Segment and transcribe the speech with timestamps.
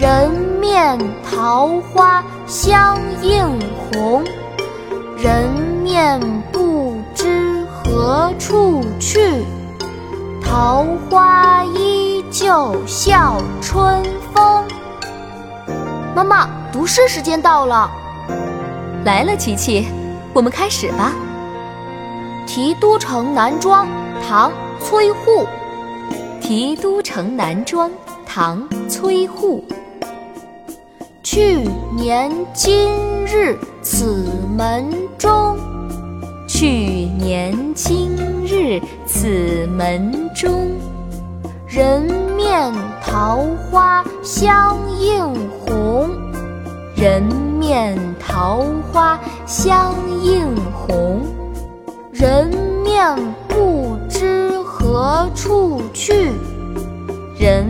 [0.00, 3.46] 人面桃花相映
[3.76, 4.24] 红。
[5.14, 5.46] 人
[5.82, 6.18] 面
[6.50, 9.44] 不知何处去，
[10.42, 14.64] 桃花依旧笑春风。
[16.14, 17.90] 妈妈，读诗时间到了。
[19.04, 19.86] 来了，琪琪，
[20.32, 21.12] 我们开始吧。
[22.48, 23.86] 《题都城南庄》
[24.26, 25.46] 唐·崔护。
[26.40, 27.90] 《题都城南庄》
[28.24, 29.62] 唐·崔护。
[31.32, 31.60] 去
[31.96, 32.90] 年今
[33.24, 34.26] 日此
[34.58, 34.84] 门
[35.16, 35.56] 中，
[36.48, 38.10] 去年今
[38.44, 40.72] 日此门中，
[41.68, 42.02] 人
[42.36, 46.10] 面桃花相映红。
[46.96, 47.22] 人
[47.60, 51.20] 面桃花相映红。
[52.12, 52.48] 人
[52.82, 56.32] 面不知何处去，
[57.38, 57.69] 人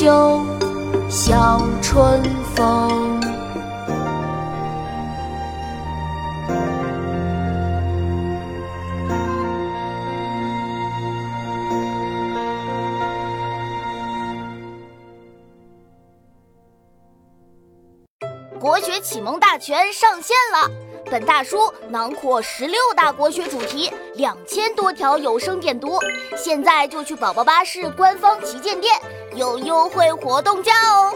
[0.00, 0.46] 依旧
[1.10, 2.22] 笑春
[2.56, 3.20] 风。
[18.58, 20.70] 国学启蒙大全上线了！
[21.10, 25.98] 本大书囊括十六大国学主题，两千多条有声点读。
[26.38, 28.94] 现在就去宝宝巴士官方旗舰店，
[29.34, 31.14] 有优惠活动价哦！